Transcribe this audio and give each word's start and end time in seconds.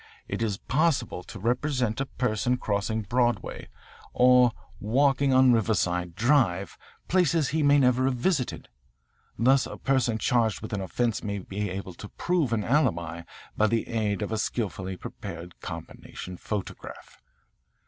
It 0.27 0.41
is 0.41 0.57
possible 0.57 1.21
to 1.25 1.37
represent 1.37 2.01
a 2.01 2.07
person 2.07 2.57
crossing 2.57 3.03
Broadway 3.03 3.69
or 4.13 4.51
walking 4.79 5.31
on 5.31 5.53
Riverside 5.53 6.15
Drive, 6.15 6.75
places 7.07 7.49
he 7.49 7.61
may 7.61 7.77
never 7.77 8.05
have 8.05 8.15
visited. 8.15 8.67
Thus 9.37 9.67
a 9.67 9.77
person 9.77 10.17
charged 10.17 10.61
with 10.61 10.73
an 10.73 10.81
offence 10.81 11.23
may 11.23 11.37
be 11.37 11.69
able 11.69 11.93
to 11.93 12.09
prove 12.09 12.51
an 12.51 12.63
alibi 12.63 13.21
by 13.55 13.67
the 13.67 13.87
aid 13.89 14.23
of 14.23 14.31
a 14.31 14.39
skilfully 14.39 14.97
prepared 14.97 15.59
combination 15.59 16.35
photograph. 16.35 17.21